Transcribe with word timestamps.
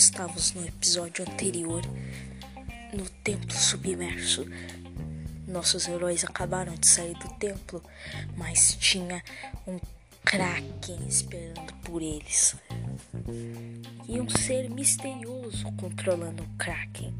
estávamos 0.00 0.54
no 0.54 0.66
episódio 0.66 1.22
anterior, 1.28 1.82
no 2.94 3.06
templo 3.22 3.52
submerso. 3.52 4.46
Nossos 5.46 5.86
heróis 5.88 6.24
acabaram 6.24 6.74
de 6.74 6.86
sair 6.86 7.12
do 7.18 7.28
templo, 7.34 7.82
mas 8.34 8.76
tinha 8.80 9.22
um 9.66 9.78
Kraken 10.24 11.06
esperando 11.06 11.74
por 11.84 12.00
eles. 12.00 12.56
E 14.08 14.18
um 14.18 14.28
ser 14.30 14.70
misterioso 14.70 15.70
controlando 15.72 16.44
o 16.44 16.48
Kraken. 16.56 17.14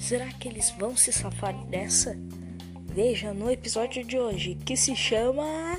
Será 0.00 0.26
que 0.32 0.48
eles 0.48 0.70
vão 0.70 0.96
se 0.96 1.12
safar 1.12 1.54
dessa? 1.66 2.16
Veja 2.80 3.32
no 3.32 3.48
episódio 3.48 4.04
de 4.04 4.18
hoje 4.18 4.56
que 4.56 4.76
se 4.76 4.96
chama 4.96 5.78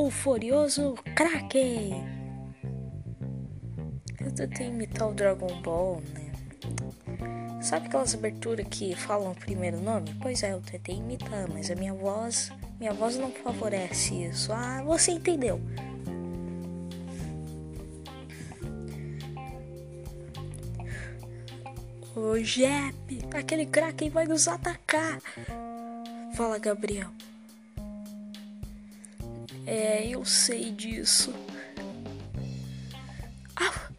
O 0.00 0.12
Furioso 0.12 0.94
Kraken. 1.16 2.04
Eu 4.20 4.32
tentei 4.32 4.68
imitar 4.68 5.08
o 5.08 5.12
Dragon 5.12 5.60
Ball, 5.60 6.00
né? 6.14 7.60
Sabe 7.60 7.88
aquelas 7.88 8.14
aberturas 8.14 8.64
que 8.70 8.94
falam 8.94 9.32
o 9.32 9.34
primeiro 9.34 9.80
nome? 9.80 10.16
Pois 10.22 10.44
é, 10.44 10.52
eu 10.52 10.60
tentei 10.60 10.98
imitar, 10.98 11.48
mas 11.48 11.68
a 11.68 11.74
minha 11.74 11.92
voz, 11.92 12.52
minha 12.78 12.92
voz 12.92 13.16
não 13.18 13.32
favorece 13.32 14.14
isso. 14.22 14.52
Ah, 14.52 14.80
você 14.84 15.10
entendeu? 15.10 15.60
Ô 22.14 22.38
Jepe, 22.38 23.18
aquele 23.34 23.66
Kraken 23.66 24.10
vai 24.10 24.26
nos 24.26 24.46
atacar. 24.46 25.20
Fala, 26.36 26.56
Gabriel. 26.60 27.10
É, 29.70 30.08
eu 30.08 30.24
sei 30.24 30.70
disso. 30.70 31.30
Ah! 33.54 33.90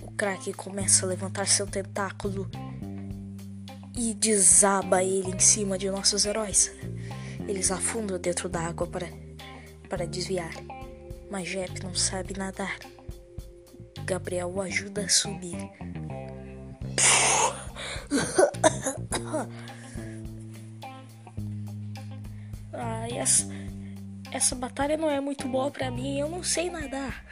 O 0.00 0.12
Kraken 0.12 0.52
começa 0.52 1.04
a 1.04 1.08
levantar 1.08 1.48
seu 1.48 1.66
tentáculo 1.66 2.48
e 3.96 4.14
desaba 4.14 5.02
ele 5.02 5.34
em 5.34 5.40
cima 5.40 5.76
de 5.76 5.90
nossos 5.90 6.24
heróis. 6.24 6.70
Eles 7.48 7.72
afundam 7.72 8.16
dentro 8.16 8.48
da 8.48 8.60
água 8.60 8.86
para, 8.86 9.08
para 9.88 10.06
desviar. 10.06 10.54
Mas 11.28 11.48
Jep 11.48 11.82
não 11.82 11.96
sabe 11.96 12.38
nadar. 12.38 12.78
Gabriel 14.04 14.52
o 14.54 14.60
ajuda 14.60 15.00
a 15.00 15.08
subir. 15.08 15.68
Essa, 23.18 23.46
essa 24.30 24.54
batalha 24.54 24.96
não 24.96 25.10
é 25.10 25.20
muito 25.20 25.48
boa 25.48 25.70
pra 25.70 25.90
mim, 25.90 26.18
eu 26.18 26.28
não 26.28 26.42
sei 26.42 26.70
nadar. 26.70 27.24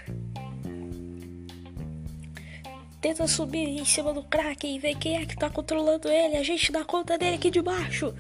Tenta 3.00 3.26
subir 3.28 3.68
em 3.68 3.84
cima 3.84 4.12
do 4.12 4.24
Kraken 4.24 4.76
e 4.76 4.78
ver 4.78 4.96
quem 4.96 5.16
é 5.16 5.26
que 5.26 5.36
tá 5.36 5.48
controlando 5.48 6.08
ele. 6.08 6.36
A 6.36 6.42
gente 6.42 6.72
dá 6.72 6.84
conta 6.84 7.16
dele 7.16 7.36
aqui 7.36 7.50
de 7.50 7.62
baixo. 7.62 8.12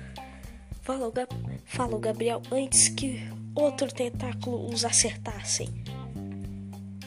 Fala 0.82 1.08
o, 1.08 1.12
Gab 1.12 1.28
Fala 1.64 1.96
o 1.96 1.98
Gabriel 1.98 2.40
antes 2.52 2.88
que 2.88 3.20
outro 3.54 3.92
tentáculo 3.92 4.72
os 4.72 4.84
acertassem. 4.84 5.68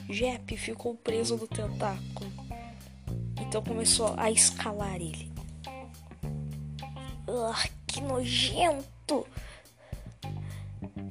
Jep 0.10 0.58
ficou 0.58 0.96
preso 0.96 1.38
no 1.38 1.48
tentáculo. 1.48 2.30
Então 3.40 3.64
começou 3.64 4.14
a 4.18 4.30
escalar 4.30 4.96
ele. 4.96 5.32
Uh, 7.28 7.70
que 7.88 8.02
nojento! 8.02 9.26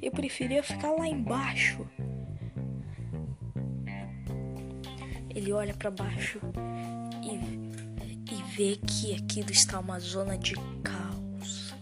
Eu 0.01 0.11
preferia 0.11 0.63
ficar 0.63 0.91
lá 0.91 1.07
embaixo. 1.07 1.85
Ele 5.29 5.51
olha 5.51 5.73
para 5.73 5.91
baixo 5.91 6.39
e, 7.23 8.33
e 8.33 8.43
vê 8.55 8.75
que 8.75 9.15
aquilo 9.15 9.51
está 9.51 9.79
uma 9.79 9.99
zona 9.99 10.37
de 10.37 10.55
caos 10.83 11.73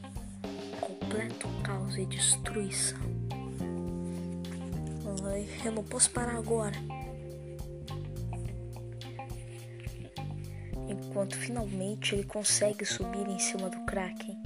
completo 1.07 1.47
caos 1.63 1.97
e 1.97 2.05
destruição. 2.05 2.99
Eu 5.63 5.71
não 5.71 5.83
posso 5.83 6.09
parar 6.11 6.35
agora. 6.35 6.75
Enquanto 10.87 11.35
finalmente 11.35 12.15
ele 12.15 12.23
consegue 12.23 12.85
subir 12.85 13.27
em 13.27 13.39
cima 13.39 13.69
do 13.69 13.79
Kraken 13.85 14.41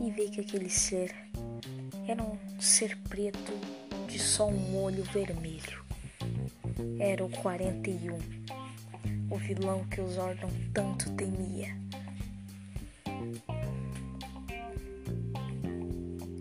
e 0.00 0.10
vê 0.10 0.28
que 0.28 0.40
aquele 0.40 0.68
ser 0.68 1.14
era 2.10 2.22
um 2.22 2.38
ser 2.58 2.96
preto 3.10 3.52
de 4.08 4.18
só 4.18 4.48
um 4.48 4.82
olho 4.82 5.04
vermelho. 5.04 5.84
Era 6.98 7.22
o 7.22 7.28
41, 7.28 8.18
o 9.30 9.36
vilão 9.36 9.84
que 9.88 10.00
os 10.00 10.14
Zordon 10.14 10.48
tanto 10.72 11.12
temia. 11.12 11.76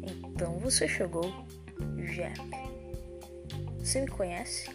Então 0.04 0.58
você 0.60 0.88
chegou, 0.88 1.46
Jep. 1.98 2.40
Você 3.80 4.02
me 4.02 4.08
conhece? 4.08 4.70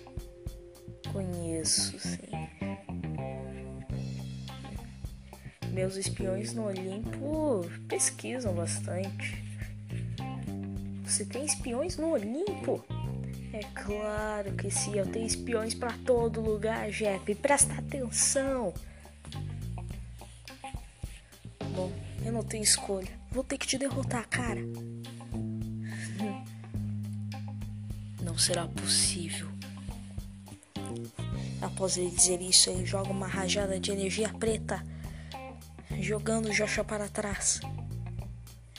Conheço, 1.10 1.98
sim. 1.98 2.18
Meus 5.70 5.96
espiões 5.96 6.52
no 6.52 6.66
Olimpo 6.66 7.62
pesquisam 7.88 8.52
bastante. 8.54 9.41
Você 11.12 11.26
tem 11.26 11.44
espiões 11.44 11.98
no 11.98 12.12
Olimpo? 12.12 12.82
É 13.52 13.60
claro 13.74 14.54
que 14.54 14.70
sim, 14.70 14.98
eu 14.98 15.06
tenho 15.06 15.26
espiões 15.26 15.74
para 15.74 15.92
todo 16.06 16.40
lugar, 16.40 16.90
Jeff. 16.90 17.34
Presta 17.34 17.74
atenção. 17.74 18.72
Bom, 21.76 21.92
eu 22.24 22.32
não 22.32 22.42
tenho 22.42 22.64
escolha. 22.64 23.10
Vou 23.30 23.44
ter 23.44 23.58
que 23.58 23.66
te 23.66 23.76
derrotar, 23.76 24.26
cara. 24.26 24.62
Não 28.22 28.38
será 28.38 28.66
possível. 28.66 29.48
Após 31.60 31.98
ele 31.98 32.10
dizer 32.10 32.40
isso, 32.40 32.70
ele 32.70 32.86
joga 32.86 33.10
uma 33.10 33.26
rajada 33.26 33.78
de 33.78 33.90
energia 33.90 34.30
preta, 34.30 34.82
jogando 36.00 36.50
Joshua 36.50 36.84
para 36.84 37.06
trás. 37.06 37.60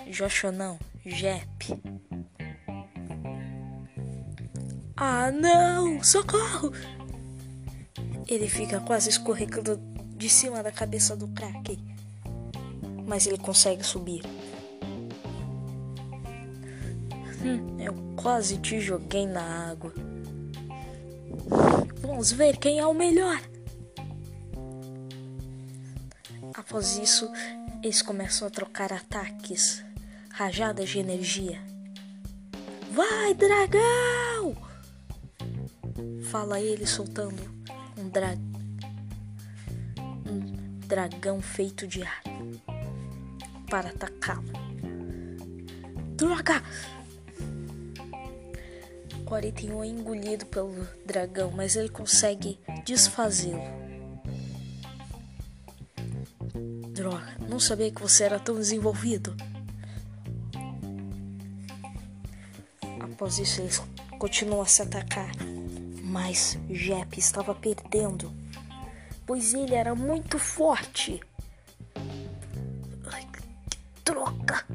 Joshua 0.09 0.51
não, 0.51 0.79
Jep. 1.05 1.67
Ah, 4.95 5.31
não! 5.31 6.03
Socorro! 6.03 6.71
Ele 8.27 8.47
fica 8.47 8.79
quase 8.79 9.09
escorregando 9.09 9.77
de 10.15 10.29
cima 10.29 10.61
da 10.61 10.71
cabeça 10.71 11.15
do 11.15 11.27
Kraken. 11.29 11.77
Mas 13.05 13.25
ele 13.25 13.37
consegue 13.37 13.83
subir. 13.83 14.21
Hum, 17.43 17.79
eu 17.79 17.93
quase 18.15 18.57
te 18.57 18.79
joguei 18.79 19.25
na 19.25 19.69
água. 19.71 19.93
Vamos 21.99 22.31
ver 22.31 22.57
quem 22.57 22.79
é 22.79 22.85
o 22.85 22.93
melhor. 22.93 23.41
Após 26.53 26.97
isso, 26.97 27.29
eles 27.81 28.01
começam 28.01 28.47
a 28.47 28.51
trocar 28.51 28.93
ataques, 28.93 29.83
rajadas 30.29 30.89
de 30.89 30.99
energia. 30.99 31.59
Vai, 32.91 33.33
dragão! 33.33 34.32
Fala 36.29 36.59
ele 36.59 36.85
soltando 36.85 37.41
um, 37.97 38.09
dra... 38.09 38.35
um 40.25 40.87
dragão 40.87 41.41
feito 41.41 41.87
de 41.87 42.03
ar 42.03 42.21
para 43.69 43.89
atacá-lo. 43.89 44.51
Droga! 46.15 46.61
41 49.25 49.83
é 49.83 49.87
engolido 49.87 50.45
pelo 50.45 50.87
dragão, 51.05 51.51
mas 51.51 51.75
ele 51.75 51.89
consegue 51.89 52.59
desfazê-lo. 52.85 53.63
Droga, 56.91 57.35
não 57.49 57.59
sabia 57.59 57.89
que 57.89 58.01
você 58.01 58.25
era 58.25 58.39
tão 58.39 58.55
desenvolvido. 58.55 59.35
Após 62.99 63.39
isso, 63.39 63.61
eles 63.61 63.81
continuam 64.19 64.61
a 64.61 64.67
se 64.67 64.83
atacar, 64.83 65.31
mas 66.23 66.57
Jep 66.69 67.19
estava 67.19 67.53
perdendo, 67.53 68.31
pois 69.25 69.53
ele 69.53 69.75
era 69.75 69.93
muito 69.93 70.39
forte. 70.39 71.19
Ai, 73.11 73.27
que 73.33 74.01
troca! 74.05 74.65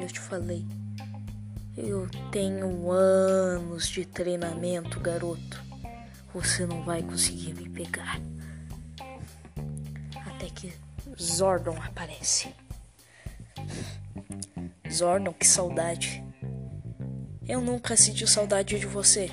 Eu 0.00 0.08
te 0.08 0.18
falei. 0.18 0.66
Eu 1.76 2.08
tenho 2.32 2.90
anos 2.90 3.88
de 3.88 4.04
treinamento, 4.04 4.98
garoto. 4.98 5.62
Você 6.34 6.66
não 6.66 6.82
vai 6.82 7.00
conseguir 7.04 7.54
me 7.54 7.68
pegar. 7.68 8.20
Até 10.26 10.50
que 10.50 10.74
Zordon 11.16 11.76
aparece. 11.80 12.52
Zordon, 14.90 15.32
que 15.32 15.46
saudade. 15.46 16.24
Eu 17.46 17.60
nunca 17.60 17.94
senti 17.94 18.26
saudade 18.26 18.80
de 18.80 18.86
você. 18.86 19.30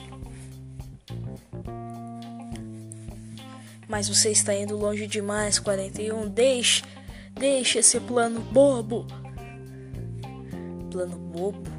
Mas 3.92 4.08
você 4.08 4.32
está 4.32 4.56
indo 4.56 4.78
longe 4.78 5.06
demais, 5.06 5.60
41. 5.60 6.30
Deixe, 6.30 6.82
deixe 7.34 7.80
esse 7.80 8.00
plano 8.00 8.40
bobo. 8.40 9.06
Plano 10.90 11.18
bobo? 11.18 11.70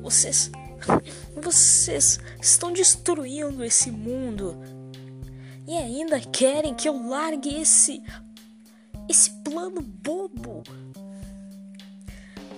Vocês, 0.00 0.52
vocês 1.34 2.20
estão 2.40 2.72
destruindo 2.72 3.64
esse 3.64 3.90
mundo. 3.90 4.56
E 5.66 5.76
ainda 5.76 6.20
querem 6.20 6.76
que 6.76 6.88
eu 6.88 7.08
largue 7.08 7.60
esse 7.60 8.00
esse 9.08 9.32
plano 9.42 9.82
bobo. 9.82 10.62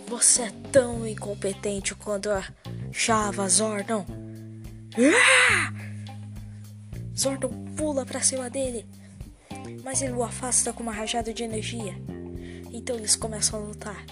Você 0.08 0.42
é 0.42 0.52
tão 0.70 1.06
incompetente 1.06 1.94
quanto 1.94 2.28
a 2.28 2.44
Chava 2.92 3.48
Zordon. 3.48 4.04
Ah! 4.98 5.83
Zordon 7.16 7.64
pula 7.76 8.04
para 8.04 8.20
cima 8.20 8.50
dele, 8.50 8.86
mas 9.82 10.02
ele 10.02 10.12
o 10.12 10.22
afasta 10.22 10.72
com 10.72 10.82
uma 10.82 10.92
rajada 10.92 11.32
de 11.32 11.44
energia. 11.44 11.94
Então 12.72 12.96
eles 12.96 13.14
começam 13.14 13.60
a 13.60 13.64
lutar. 13.64 14.04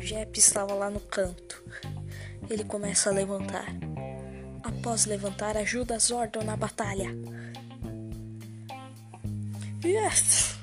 Jep 0.00 0.38
estava 0.38 0.74
lá 0.74 0.90
no 0.90 1.00
canto. 1.00 1.62
Ele 2.50 2.64
começa 2.64 3.10
a 3.10 3.12
levantar. 3.12 3.66
Após 4.62 5.04
levantar, 5.04 5.56
ajuda 5.56 5.98
Zordon 5.98 6.42
na 6.42 6.56
batalha. 6.56 7.14
Yes! 9.84 10.56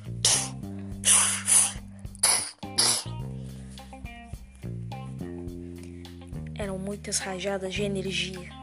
Eram 6.56 6.78
muitas 6.78 7.20
rajadas 7.20 7.74
de 7.74 7.84
energia. 7.84 8.59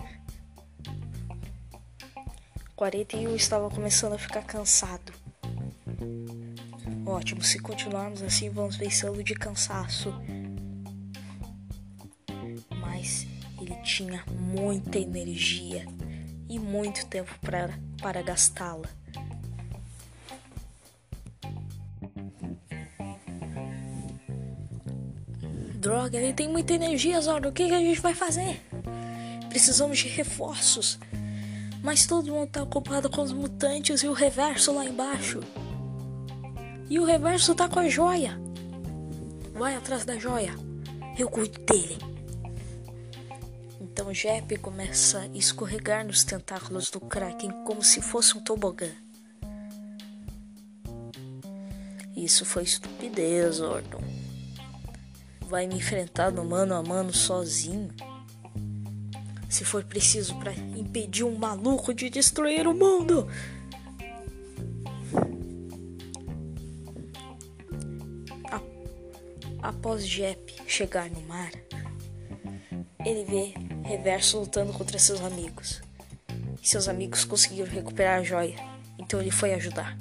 41 2.76 3.34
estava 3.34 3.70
começando 3.70 4.12
a 4.12 4.18
ficar 4.18 4.42
cansado. 4.42 5.10
Ótimo, 7.06 7.42
se 7.42 7.58
continuarmos 7.58 8.20
assim, 8.20 8.50
vamos 8.50 8.76
vencê-lo 8.76 9.24
de 9.24 9.34
cansaço. 9.34 10.12
Mas 12.78 13.26
ele 13.58 13.74
tinha 13.76 14.22
muita 14.28 14.98
energia 14.98 15.86
e 16.50 16.58
muito 16.58 17.06
tempo 17.06 17.34
pra, 17.40 17.70
para 18.02 18.20
gastá-la. 18.20 18.90
Droga, 25.76 26.18
ele 26.18 26.34
tem 26.34 26.48
muita 26.48 26.74
energia, 26.74 27.18
Zoro. 27.22 27.48
O 27.48 27.52
que, 27.52 27.68
que 27.68 27.74
a 27.74 27.78
gente 27.78 28.00
vai 28.00 28.12
fazer? 28.12 28.60
Precisamos 29.48 29.98
de 29.98 30.08
reforços. 30.08 30.98
Mas 31.86 32.04
todo 32.04 32.32
mundo 32.32 32.48
tá 32.48 32.64
ocupado 32.64 33.08
com 33.08 33.22
os 33.22 33.30
mutantes 33.30 34.02
e 34.02 34.08
o 34.08 34.12
reverso 34.12 34.74
lá 34.74 34.84
embaixo. 34.84 35.38
E 36.90 36.98
o 36.98 37.04
reverso 37.04 37.54
tá 37.54 37.68
com 37.68 37.78
a 37.78 37.88
joia. 37.88 38.36
Vai 39.52 39.76
atrás 39.76 40.04
da 40.04 40.18
joia. 40.18 40.52
Eu 41.16 41.28
cuido 41.28 41.60
dele. 41.60 41.96
Então 43.80 44.12
Jep 44.12 44.56
começa 44.58 45.20
a 45.20 45.26
escorregar 45.28 46.04
nos 46.04 46.24
tentáculos 46.24 46.90
do 46.90 46.98
Kraken 46.98 47.52
como 47.64 47.84
se 47.84 48.02
fosse 48.02 48.36
um 48.36 48.42
tobogã. 48.42 48.90
Isso 52.16 52.44
foi 52.44 52.64
estupidez, 52.64 53.60
Ordon. 53.60 54.02
Vai 55.42 55.68
me 55.68 55.76
enfrentar 55.76 56.32
no 56.32 56.44
mano 56.44 56.74
a 56.74 56.82
mano 56.82 57.14
sozinho 57.14 57.94
se 59.48 59.64
for 59.64 59.84
preciso 59.84 60.34
para 60.36 60.52
impedir 60.96 61.24
um 61.24 61.36
maluco 61.36 61.92
de 61.92 62.08
destruir 62.08 62.66
o 62.66 62.74
mundo. 62.74 63.28
Após 69.62 70.06
Jep 70.06 70.54
chegar 70.66 71.10
no 71.10 71.20
mar, 71.22 71.50
ele 73.04 73.24
vê 73.24 73.54
Reverso 73.82 74.40
lutando 74.40 74.72
contra 74.72 74.98
seus 74.98 75.20
amigos. 75.20 75.82
E 76.62 76.68
seus 76.68 76.88
amigos 76.88 77.24
conseguiram 77.24 77.70
recuperar 77.70 78.20
a 78.20 78.22
joia, 78.22 78.56
então 78.98 79.20
ele 79.20 79.30
foi 79.30 79.54
ajudar. 79.54 79.96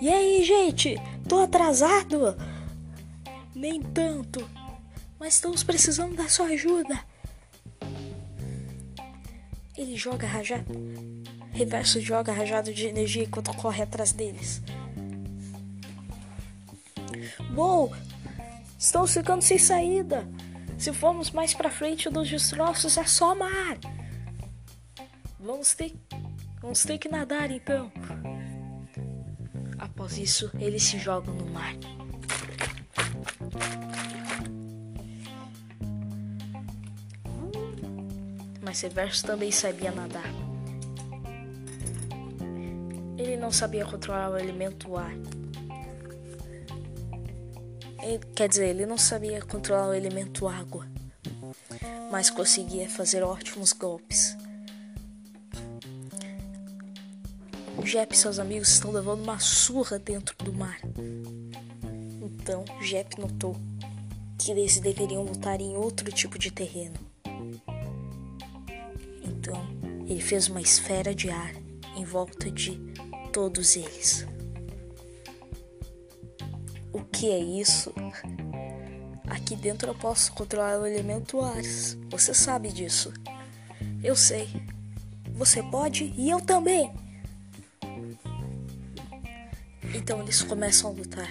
E 0.00 0.08
aí, 0.08 0.42
gente? 0.42 0.96
Tô 1.28 1.40
atrasado? 1.40 2.34
Nem 3.54 3.82
tanto 3.82 4.48
mas 5.20 5.34
estamos 5.34 5.62
precisando 5.62 6.16
da 6.16 6.30
sua 6.30 6.46
ajuda. 6.46 6.98
Ele 9.76 9.94
joga 9.94 10.26
rajado. 10.26 10.72
Reverso 11.52 12.00
joga 12.00 12.32
rajado 12.32 12.72
de 12.72 12.86
energia 12.86 13.24
enquanto 13.24 13.54
corre 13.54 13.82
atrás 13.82 14.12
deles. 14.12 14.62
Bom, 17.52 17.92
estamos 18.78 19.12
ficando 19.12 19.42
sem 19.42 19.58
saída. 19.58 20.26
Se 20.78 20.90
formos 20.94 21.30
mais 21.30 21.52
para 21.52 21.70
frente 21.70 22.08
dos 22.08 22.30
destroços 22.30 22.96
é 22.96 23.04
só 23.04 23.34
mar. 23.34 23.78
Vamos 25.38 25.74
ter, 25.74 25.94
vamos 26.62 26.82
ter 26.82 26.96
que 26.96 27.08
nadar 27.08 27.50
então. 27.50 27.92
Após 29.78 30.16
isso, 30.16 30.50
eles 30.58 30.82
se 30.82 30.98
jogam 30.98 31.34
no 31.34 31.46
mar. 31.50 31.74
Mas 38.62 38.78
Severus 38.78 39.22
também 39.22 39.50
sabia 39.50 39.90
nadar. 39.90 40.30
Ele 43.16 43.36
não 43.36 43.52
sabia 43.52 43.84
controlar 43.84 44.30
o 44.30 44.38
elemento 44.38 44.96
ar. 44.96 45.12
Ele, 48.02 48.18
quer 48.34 48.48
dizer, 48.48 48.68
ele 48.68 48.86
não 48.86 48.96
sabia 48.96 49.42
controlar 49.42 49.88
o 49.88 49.94
elemento 49.94 50.48
água, 50.48 50.86
mas 52.10 52.30
conseguia 52.30 52.88
fazer 52.88 53.22
ótimos 53.22 53.72
golpes. 53.72 54.36
Jep 57.84 58.14
e 58.14 58.16
seus 58.16 58.38
amigos 58.38 58.68
estão 58.68 58.90
levando 58.90 59.22
uma 59.22 59.38
surra 59.38 59.98
dentro 59.98 60.36
do 60.44 60.52
mar. 60.52 60.78
Então, 62.22 62.64
Jep 62.80 63.18
notou 63.18 63.56
que 64.38 64.50
eles 64.50 64.78
deveriam 64.80 65.22
lutar 65.22 65.60
em 65.60 65.76
outro 65.76 66.10
tipo 66.10 66.38
de 66.38 66.50
terreno. 66.50 67.09
Ele 70.06 70.20
fez 70.20 70.48
uma 70.48 70.60
esfera 70.60 71.14
de 71.14 71.30
ar 71.30 71.54
em 71.96 72.04
volta 72.04 72.50
de 72.50 72.80
todos 73.32 73.76
eles. 73.76 74.26
O 76.92 77.02
que 77.04 77.30
é 77.30 77.38
isso? 77.38 77.92
Aqui 79.28 79.54
dentro 79.54 79.88
eu 79.88 79.94
posso 79.94 80.32
controlar 80.32 80.80
o 80.80 80.86
elemento 80.86 81.40
ar. 81.40 81.62
Você 82.10 82.34
sabe 82.34 82.72
disso. 82.72 83.12
Eu 84.02 84.16
sei. 84.16 84.48
Você 85.34 85.62
pode 85.62 86.12
e 86.16 86.28
eu 86.28 86.40
também. 86.40 86.92
Então 89.94 90.20
eles 90.20 90.42
começam 90.42 90.90
a 90.90 90.92
lutar. 90.92 91.30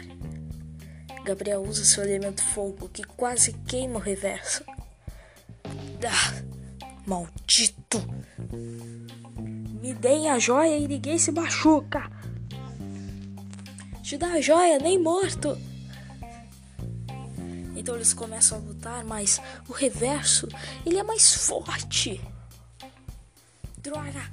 Gabriel 1.24 1.62
usa 1.62 1.84
seu 1.84 2.04
elemento 2.04 2.42
fogo 2.42 2.90
que 2.90 3.04
quase 3.04 3.54
queima 3.68 3.98
o 3.98 4.02
reverso. 4.02 4.64
Ah, 6.08 6.39
Maldito! 7.10 7.98
Me 9.82 9.96
deem 9.96 10.30
a 10.30 10.38
joia 10.38 10.78
e 10.78 10.88
ninguém 10.88 11.18
se 11.18 11.32
machuca. 11.32 12.08
Te 14.04 14.16
dá 14.16 14.28
a 14.34 14.42
joia, 14.42 14.78
nem 14.78 15.02
morto. 15.02 15.58
Então 17.76 17.96
eles 17.96 18.14
começam 18.14 18.60
a 18.60 18.62
lutar, 18.62 19.04
mas 19.04 19.42
o 19.68 19.74
reverso, 19.74 20.48
ele 20.86 21.00
é 21.00 21.04
mais 21.04 21.34
forte. 21.34 22.22
Droga. 23.80 24.32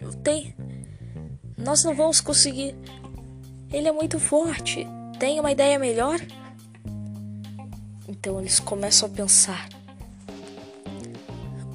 Eu 0.00 0.12
tenho... 0.14 0.54
Nós 1.58 1.82
não 1.82 1.92
vamos 1.92 2.20
conseguir. 2.20 2.76
Ele 3.72 3.88
é 3.88 3.92
muito 3.92 4.20
forte. 4.20 4.86
Tem 5.18 5.40
uma 5.40 5.50
ideia 5.50 5.76
melhor? 5.76 6.20
Então 8.06 8.38
eles 8.38 8.60
começam 8.60 9.08
a 9.08 9.12
pensar. 9.12 9.79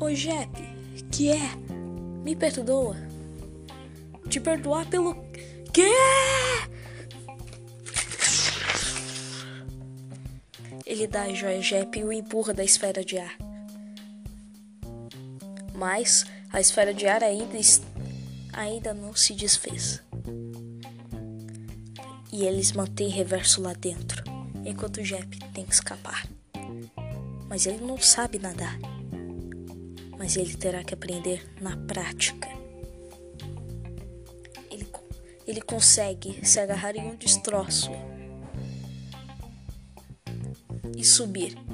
Ô 0.06 0.14
Jep, 0.14 0.52
que 1.12 1.32
é? 1.32 1.56
Me 2.24 2.36
perdoa. 2.36 2.96
Te 4.30 4.40
perdoar 4.40 4.86
pelo 4.86 5.16
quê? 5.74 5.92
Ele 10.86 11.08
dá 11.08 11.24
a 11.24 11.34
joia 11.34 11.60
Jep 11.60 11.98
e 11.98 12.04
o 12.04 12.14
empurra 12.14 12.54
da 12.54 12.64
esfera 12.64 13.04
de 13.04 13.18
ar. 13.18 13.36
Mas 15.74 16.24
a 16.54 16.62
esfera 16.62 16.94
de 16.94 17.08
ar 17.08 17.24
ainda, 17.24 17.58
ainda 18.54 18.94
não 18.94 19.16
se 19.16 19.34
desfez. 19.34 20.04
E 22.32 22.44
eles 22.44 22.74
mantêm 22.74 23.10
reverso 23.10 23.60
lá 23.60 23.74
dentro, 23.74 24.24
enquanto 24.64 24.98
o 24.98 25.04
Jep 25.04 25.40
tem 25.52 25.66
que 25.66 25.74
escapar. 25.74 26.28
Mas 27.50 27.66
ele 27.66 27.84
não 27.84 27.98
sabe 27.98 28.38
nadar. 28.38 28.78
Mas 30.18 30.36
ele 30.36 30.56
terá 30.56 30.84
que 30.84 30.94
aprender 30.94 31.46
na 31.62 31.78
prática. 31.78 32.50
Ele, 34.70 34.88
ele 35.46 35.62
consegue 35.62 36.46
se 36.46 36.60
agarrar 36.60 36.96
em 36.96 37.12
um 37.12 37.16
destroço 37.16 37.92
e 40.98 41.04
subir. 41.04 41.56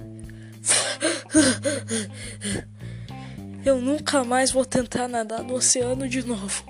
Eu 3.63 3.79
nunca 3.79 4.24
mais 4.24 4.51
vou 4.51 4.65
tentar 4.65 5.07
nadar 5.07 5.43
no 5.43 5.53
oceano 5.53 6.10
de 6.10 6.25
novo. 6.25 6.65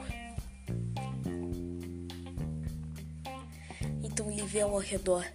Então 4.04 4.30
ele 4.30 4.44
vê 4.44 4.62
ao 4.62 4.78
redor. 4.78 5.26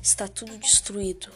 Está 0.00 0.28
tudo 0.28 0.56
destruído. 0.58 1.28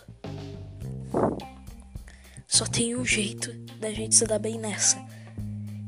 Só 2.55 2.65
tem 2.67 2.95
um 2.95 3.05
jeito 3.05 3.53
da 3.81 3.91
gente 3.91 4.15
se 4.15 4.25
dar 4.25 4.39
bem 4.39 4.57
nessa. 4.57 5.05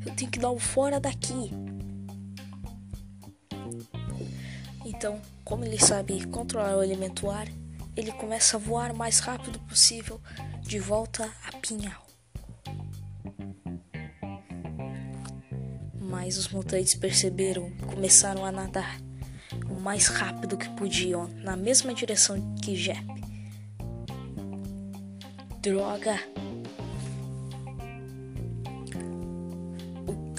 Eu 0.04 0.12
tenho 0.16 0.28
que 0.28 0.40
dar 0.40 0.50
o 0.50 0.58
fora 0.58 0.98
daqui. 0.98 1.52
Então, 4.84 5.22
como 5.44 5.64
ele 5.64 5.78
sabe 5.78 6.26
controlar 6.26 6.76
o 6.76 6.82
elemento 6.82 7.30
ar, 7.30 7.46
ele 7.94 8.10
começa 8.10 8.56
a 8.56 8.58
voar 8.58 8.90
o 8.90 8.96
mais 8.96 9.20
rápido 9.20 9.60
possível 9.60 10.20
de 10.60 10.80
volta 10.80 11.32
a 11.46 11.56
Pinhal. 11.58 12.04
Mas 16.00 16.36
os 16.36 16.48
mutantes 16.48 16.96
perceberam 16.96 17.68
e 17.68 17.82
começaram 17.94 18.44
a 18.44 18.50
nadar 18.50 19.00
o 19.70 19.80
mais 19.80 20.08
rápido 20.08 20.56
que 20.56 20.68
podiam 20.70 21.28
na 21.28 21.56
mesma 21.56 21.94
direção 21.94 22.56
que 22.56 22.74
Jep. 22.74 23.06
Droga! 25.60 26.18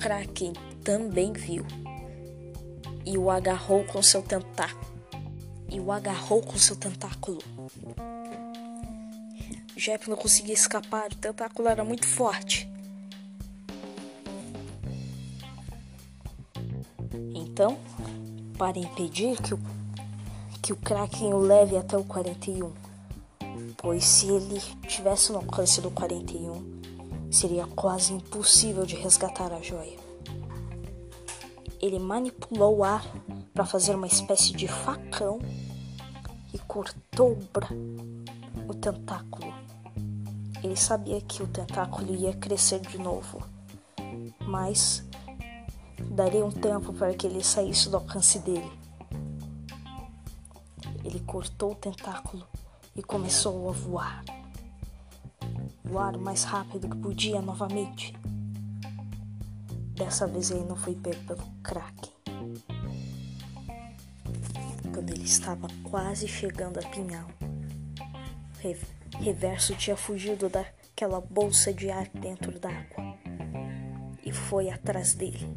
Kraken 0.07 0.53
também 0.85 1.33
viu 1.33 1.65
e 3.05 3.17
o 3.17 3.29
agarrou 3.29 3.83
com 3.83 4.01
seu 4.01 4.21
tentáculo 4.21 4.87
e 5.69 5.81
o 5.81 5.91
agarrou 5.91 6.41
com 6.41 6.57
seu 6.57 6.77
tentáculo. 6.77 7.39
Jep 9.75 10.09
não 10.09 10.15
conseguia 10.15 10.53
escapar, 10.53 11.11
o 11.11 11.15
tentáculo 11.15 11.67
era 11.67 11.83
muito 11.83 12.07
forte. 12.07 12.69
Então, 17.35 17.77
para 18.57 18.79
impedir 18.79 19.35
que 19.41 19.53
o, 19.53 19.59
que 20.61 20.71
o 20.71 20.77
Kraken 20.77 21.33
o 21.33 21.39
leve 21.39 21.75
até 21.75 21.97
o 21.97 22.05
41, 22.05 22.71
pois 23.75 24.05
se 24.05 24.29
ele 24.29 24.61
tivesse 24.87 25.33
no 25.33 25.39
alcance 25.39 25.81
do 25.81 25.91
41, 25.91 26.76
seria 27.37 27.67
quase 27.67 28.13
impossível 28.13 28.83
de 28.83 28.95
resgatar 28.95 29.53
a 29.53 29.61
joia. 29.61 29.95
Ele 31.79 31.99
manipulou 31.99 32.77
o 32.77 32.83
ar 32.83 33.05
para 33.53 33.63
fazer 33.63 33.93
uma 33.93 34.07
espécie 34.07 34.53
de 34.53 34.67
facão 34.67 35.37
e 36.51 36.57
cortou 36.57 37.37
o 38.67 38.73
tentáculo. 38.73 39.53
Ele 40.63 40.75
sabia 40.75 41.21
que 41.21 41.43
o 41.43 41.47
tentáculo 41.47 42.15
ia 42.15 42.33
crescer 42.33 42.79
de 42.79 42.97
novo, 42.97 43.43
mas 44.41 45.05
daria 46.09 46.43
um 46.43 46.51
tempo 46.51 46.91
para 46.91 47.13
que 47.13 47.27
ele 47.27 47.43
saísse 47.43 47.87
do 47.87 47.97
alcance 47.97 48.39
dele. 48.39 48.71
Ele 51.05 51.19
cortou 51.19 51.73
o 51.73 51.75
tentáculo 51.75 52.47
e 52.95 53.03
começou 53.03 53.69
a 53.69 53.71
voar. 53.73 54.36
Voar 55.89 56.15
o 56.15 56.19
mais 56.19 56.43
rápido 56.43 56.89
que 56.89 56.97
podia 56.97 57.41
novamente. 57.41 58.13
Dessa 59.95 60.27
vez 60.27 60.51
ele 60.51 60.65
não 60.65 60.75
foi 60.75 60.93
pego 60.95 61.23
pelo 61.25 61.43
Kraken. 61.63 62.11
Quando 64.93 65.09
ele 65.11 65.23
estava 65.23 65.67
quase 65.83 66.27
chegando 66.27 66.79
a 66.79 66.83
Pinhal, 66.83 67.27
Reverso 69.19 69.75
tinha 69.75 69.95
fugido 69.95 70.49
daquela 70.49 71.21
bolsa 71.21 71.73
de 71.73 71.89
ar 71.89 72.07
dentro 72.09 72.59
d'água 72.59 73.17
e 74.25 74.31
foi 74.31 74.69
atrás 74.69 75.13
dele. 75.13 75.47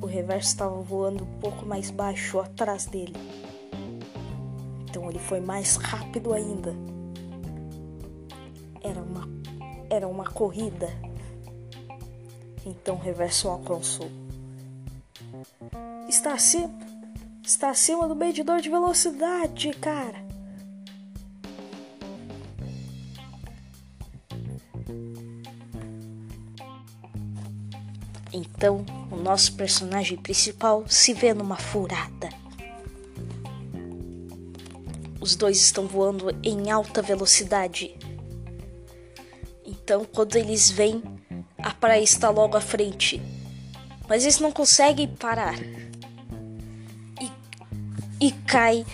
O, 0.00 0.04
o 0.04 0.06
reverso 0.06 0.48
estava 0.48 0.80
voando 0.80 1.24
um 1.24 1.38
pouco 1.38 1.66
mais 1.66 1.90
baixo 1.90 2.40
atrás 2.40 2.86
dele. 2.86 3.14
Então 4.88 5.08
ele 5.10 5.18
foi 5.18 5.38
mais 5.38 5.76
rápido 5.76 6.32
ainda. 6.32 6.74
Era 8.82 9.02
uma, 9.02 9.28
era 9.90 10.08
uma 10.08 10.24
corrida. 10.24 10.88
Então 12.64 12.96
o 12.96 12.98
reverso 12.98 13.48
alcançou. 13.48 14.10
Está 16.08 16.32
acima, 16.32 16.72
está 17.44 17.68
acima 17.68 18.08
do 18.08 18.16
medidor 18.16 18.60
de 18.60 18.70
velocidade, 18.70 19.70
cara. 19.74 20.26
Então, 28.32 28.84
o 29.10 29.16
nosso 29.16 29.54
personagem 29.54 30.16
principal 30.16 30.84
se 30.88 31.12
vê 31.12 31.34
numa 31.34 31.56
furada. 31.56 32.37
Os 35.28 35.36
dois 35.36 35.58
estão 35.58 35.86
voando 35.86 36.34
em 36.42 36.70
alta 36.70 37.02
velocidade. 37.02 37.94
Então, 39.62 40.06
quando 40.06 40.36
eles 40.36 40.70
vêm, 40.70 41.02
a 41.58 41.70
praia 41.74 42.02
está 42.02 42.30
logo 42.30 42.56
à 42.56 42.62
frente. 42.62 43.20
Mas 44.08 44.22
eles 44.22 44.40
não 44.40 44.50
conseguem 44.50 45.06
parar. 45.06 45.58
E, 47.20 47.30
e 48.18 48.32
cai 48.46 48.86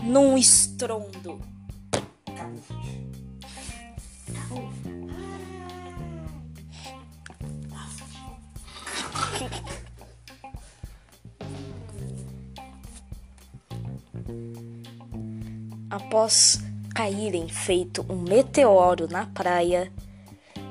num 0.00 0.38
estrondo. 0.38 1.40
Após 15.92 16.58
caírem 16.94 17.50
feito 17.50 18.02
um 18.08 18.22
meteoro 18.22 19.06
na 19.06 19.26
praia, 19.26 19.92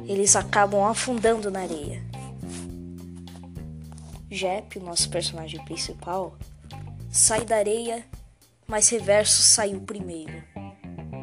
eles 0.07 0.35
acabam 0.35 0.83
afundando 0.83 1.51
na 1.51 1.59
areia. 1.59 2.03
Jep, 4.31 4.79
nosso 4.79 5.07
personagem 5.11 5.63
principal, 5.63 6.35
sai 7.11 7.45
da 7.45 7.57
areia, 7.57 8.03
mas 8.65 8.89
Reverso 8.89 9.43
saiu 9.43 9.81
primeiro. 9.81 10.43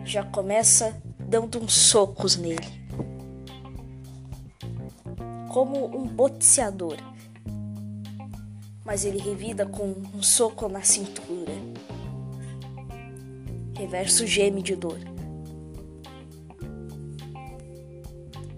Já 0.04 0.22
começa 0.22 0.96
dando 1.18 1.60
uns 1.60 1.74
socos 1.74 2.36
nele. 2.36 2.68
Como 5.52 5.86
um 5.86 6.06
boxeador. 6.06 6.98
Mas 8.84 9.04
ele 9.04 9.18
revida 9.18 9.66
com 9.66 9.92
um 10.14 10.22
soco 10.22 10.68
na 10.68 10.82
cintura. 10.82 11.52
Reverso 13.78 14.26
geme 14.26 14.60
de 14.60 14.74
dor. 14.74 14.98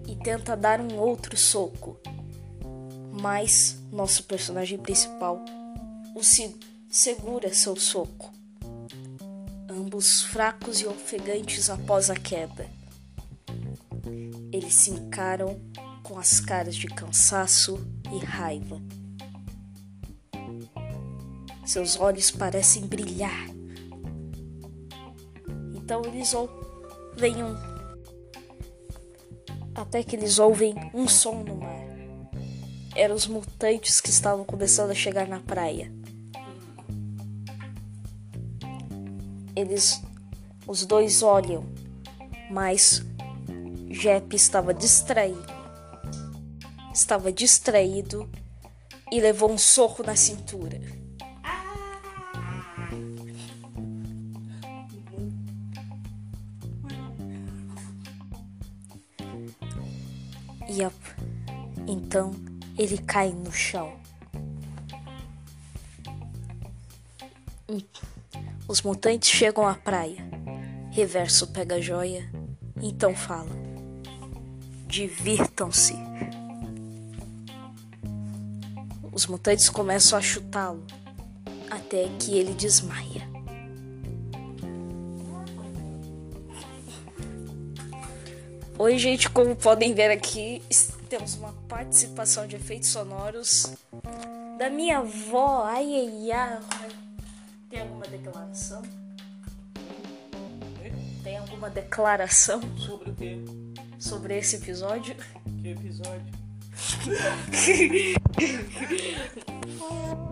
E 0.07 0.15
tenta 0.15 0.57
dar 0.57 0.81
um 0.81 0.97
outro 0.97 1.37
soco. 1.37 1.95
Mas 3.21 3.77
nosso 3.91 4.23
personagem 4.23 4.79
principal 4.79 5.45
o 6.15 6.23
se 6.23 6.57
segura 6.89 7.53
seu 7.53 7.75
soco. 7.75 8.33
Ambos 9.69 10.23
fracos 10.23 10.81
e 10.81 10.87
ofegantes 10.87 11.69
após 11.69 12.09
a 12.09 12.15
queda. 12.15 12.67
Eles 14.51 14.73
se 14.73 14.89
encaram 14.89 15.61
com 16.01 16.17
as 16.17 16.39
caras 16.39 16.75
de 16.75 16.87
cansaço 16.87 17.79
e 18.11 18.25
raiva. 18.25 18.81
Seus 21.63 21.95
olhos 21.95 22.31
parecem 22.31 22.87
brilhar 22.87 23.60
então 25.91 26.05
eles 26.05 26.33
ouvem 26.33 27.43
um. 27.43 27.53
Até 29.75 30.01
que 30.01 30.15
eles 30.15 30.39
ouvem 30.39 30.73
um 30.93 31.05
som 31.05 31.43
no 31.43 31.57
mar. 31.57 31.85
Eram 32.95 33.13
os 33.13 33.27
mutantes 33.27 33.99
que 33.99 34.09
estavam 34.09 34.45
começando 34.45 34.91
a 34.91 34.95
chegar 34.95 35.27
na 35.27 35.41
praia. 35.41 35.91
Eles. 39.53 40.01
Os 40.65 40.85
dois 40.85 41.21
olham, 41.21 41.65
mas 42.49 43.03
Jep 43.89 44.33
estava 44.33 44.73
distraído. 44.73 45.53
Estava 46.93 47.33
distraído 47.33 48.29
e 49.11 49.19
levou 49.19 49.51
um 49.51 49.57
soco 49.57 50.03
na 50.03 50.15
cintura. 50.15 51.00
Ele 62.91 63.01
cai 63.03 63.29
no 63.29 63.51
chão. 63.51 63.93
Os 68.67 68.81
mutantes 68.81 69.29
chegam 69.29 69.65
à 69.65 69.75
praia. 69.75 70.29
Reverso 70.91 71.47
pega 71.47 71.75
a 71.75 71.81
joia, 71.81 72.29
então 72.81 73.15
fala: 73.15 73.49
Divirtam-se. 74.87 75.95
Os 79.13 79.25
mutantes 79.25 79.69
começam 79.69 80.19
a 80.19 80.21
chutá-lo 80.21 80.85
até 81.69 82.09
que 82.19 82.37
ele 82.37 82.53
desmaia. 82.53 83.29
Oi, 88.77 88.97
gente, 88.97 89.29
como 89.29 89.55
podem 89.55 89.93
ver 89.93 90.09
aqui, 90.11 90.61
temos 91.11 91.35
uma 91.35 91.51
participação 91.67 92.47
de 92.47 92.55
efeitos 92.55 92.87
sonoros 92.87 93.73
da 94.57 94.69
minha 94.69 94.99
avó. 94.99 95.65
Ai, 95.65 95.93
ai, 95.93 96.31
ai. 96.31 96.59
Tem 97.69 97.81
alguma 97.81 98.07
declaração? 98.07 98.81
Tem 101.21 101.37
alguma 101.37 101.69
declaração? 101.69 102.61
Sobre 102.77 103.09
o 103.09 103.15
quê? 103.15 103.43
Sobre 103.99 104.37
esse 104.37 104.55
episódio? 104.55 105.13
Que 105.61 105.71
episódio? 105.71 106.31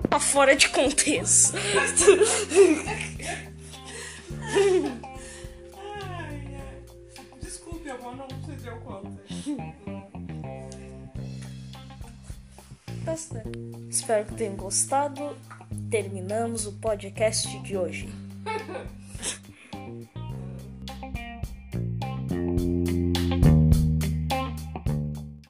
tá 0.09 0.17
fora 0.17 0.55
de 0.55 0.69
contexto. 0.69 1.57
ai, 5.77 6.55
ai. 6.55 6.83
Desculpe, 7.41 7.89
amor, 7.89 8.15
não 8.15 8.29
se 8.29 8.51
deu 8.63 8.77
conta. 8.77 9.19
Espero 13.89 14.25
que 14.25 14.35
tenham 14.35 14.55
gostado. 14.55 15.35
Terminamos 15.89 16.67
o 16.67 16.73
podcast 16.73 17.47
de 17.63 17.75
hoje. 17.75 18.28